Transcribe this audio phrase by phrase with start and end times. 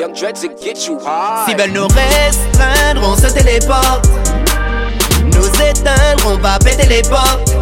[0.00, 1.46] Young Dreads get you high.
[1.46, 4.08] S'ils veulent nous restreindre, on se téléporte.
[5.24, 7.54] Nous éteindre, on va péter les portes.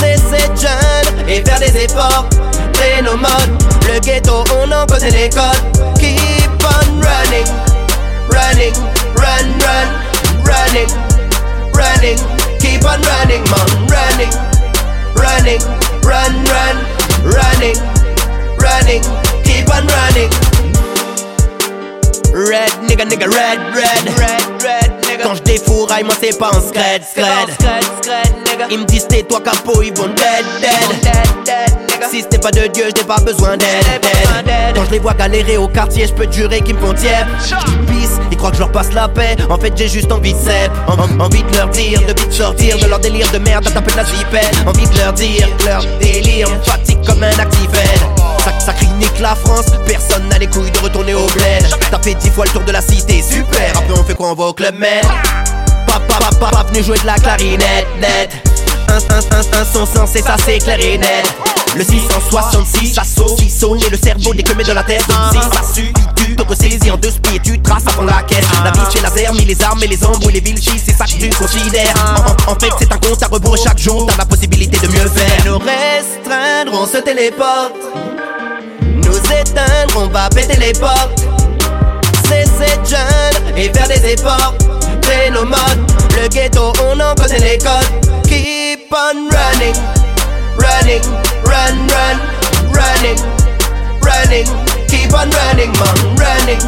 [0.00, 2.26] Cesser de et faire des efforts.
[2.72, 3.62] Créer nos modes.
[3.86, 5.94] Le ghetto, on en connaît les codes.
[6.00, 7.46] Keep on running,
[8.30, 8.74] running,
[9.14, 9.88] run, run,
[10.44, 10.88] running,
[11.74, 12.18] running.
[12.58, 14.32] Keep on running, man, running,
[15.14, 15.60] running,
[16.02, 16.76] run, run,
[17.24, 17.87] running.
[23.18, 24.18] Nigga red red.
[24.18, 27.48] Red red nigga Quand je défouraille moi c'est pas en scred scred.
[28.70, 31.78] Ils me disent tais toi capot ils vont dead dead.
[32.10, 33.84] Si c'était pas de Dieu je n'ai pas besoin d'aide
[34.74, 37.26] Quand je les vois galérer au quartier je peux jurer qu'ils me font tiep
[38.30, 39.36] ils croient que je leur passe la paix.
[39.50, 40.38] En fait j'ai juste envie de
[40.86, 43.90] En- Envie de leur dire, de vite sortir de leur délire de merde à taper
[43.92, 44.54] de la zipette.
[44.66, 47.68] Envie de leur dire, leur délire me fatigue comme un crie
[48.98, 51.66] nique la France, personne n'a les couilles de retourner au bled.
[51.90, 53.70] T'as fait dix fois le tour de la cité, super.
[53.76, 55.02] Après on fait quoi, on va au club med?
[55.86, 58.30] Papa, papa, papa, venu jouer de la clarinette, net.
[58.88, 61.26] Un, un, un, un son sensé, ça c'est clair et net.
[61.76, 65.04] Le 666, ça saucissonne et le cerveau décumé de la tête.
[65.32, 68.46] Si ça sue, tu te ressaisis en deux spies, tu traces fond la caisse.
[68.64, 71.10] La vie chez laser, mis les armes et les embrouilles, les villes c'est ça que
[71.10, 71.94] tu considères.
[72.48, 74.90] En, en- fait, c'est un compte à rebours et chaque jour, t'as la possibilité de
[74.90, 75.44] mieux faire.
[75.44, 77.74] Nous restreindre, on se téléporte.
[79.96, 81.24] On va péter les portes.
[82.88, 84.54] Jeune et faire des efforts.
[85.32, 85.90] Nos modes.
[86.16, 88.22] Le ghetto, on en connaît les codes.
[88.24, 89.74] Keep on running,
[90.56, 91.02] running,
[91.44, 92.18] run, run,
[92.72, 93.18] running,
[94.02, 94.46] running.
[94.88, 96.60] Keep on running, man, running,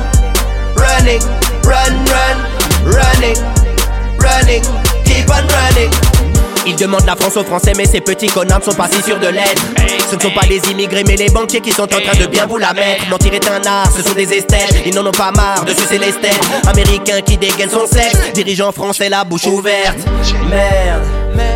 [6.81, 9.27] Ils demandent la France aux Français, mais ces petits connards sont pas si sûrs de
[9.27, 9.63] l'être.
[10.11, 12.47] Ce ne sont pas les immigrés, mais les banquiers qui sont en train de bien
[12.47, 13.07] vous la mettre.
[13.11, 14.83] Mentir est un art, ce sont des esthètes.
[14.87, 16.41] Ils n'en ont pas marre de sucer les stèles.
[16.67, 19.99] Américain qui dégaine son sexe, dirigeant français la bouche ouverte.
[20.49, 21.03] Merde,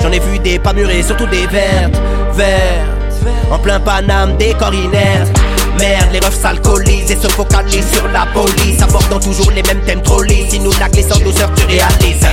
[0.03, 1.99] j'en ai vu des pas mûrés, surtout des vertes.
[2.35, 5.33] Vertes, en plein Paname, des corps inertes.
[5.79, 8.83] Merde, les refs s'alcoolisent et se focalisent sur la police.
[8.83, 10.23] Abordant toujours les mêmes thèmes trop.
[10.23, 12.27] Si nous la glissent en douceur, tu réalises.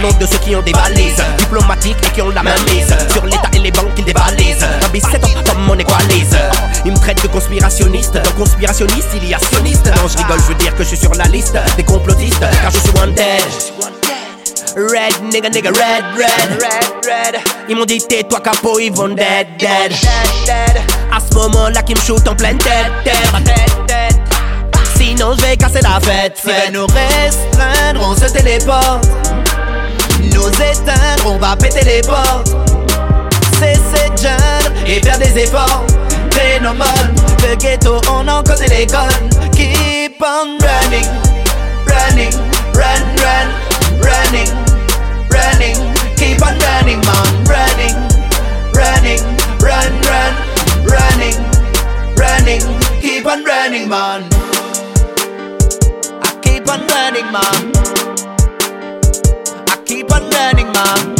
[0.00, 3.24] Parlons de ceux qui ont des valises diplomatiques et qui ont la main mise sur
[3.24, 4.62] l'État et les banques qu'ils dévalisent.
[4.62, 6.36] Un bis c'est comme on équalise.
[6.84, 8.14] Ils me traitent de conspirationniste.
[8.14, 9.86] Dans conspirationniste, il y a sioniste.
[9.86, 12.70] Non, je rigole, je veux dire que je suis sur la liste des complotistes, car
[12.70, 13.42] je suis wanted.
[14.76, 19.48] Red nigga nigga red red red red Ils m'ont dit tais-toi capot ils vont dead
[19.58, 19.92] dead
[21.12, 24.20] À ce moment là qui me shoot en pleine tête tête
[24.94, 29.27] Sinon je vais casser la fête S'ils veulent nous restreindre on se téléporte
[30.48, 32.56] Nous éteindre on va péter les portes.
[33.60, 35.84] Cesser de jeune et faire des efforts.
[36.62, 41.06] Modes Le ghetto on en connaît les codes Keep on running
[41.86, 42.32] Running
[42.74, 43.48] Run run
[44.00, 44.50] Running
[45.30, 45.76] Running.
[46.16, 47.96] Keep on running man Running
[48.72, 49.22] Running
[49.60, 50.34] Run run
[50.86, 51.36] Running
[52.16, 52.62] Running.
[53.02, 54.24] Keep on running man.
[56.22, 57.67] I keep on running man
[60.38, 61.17] keep on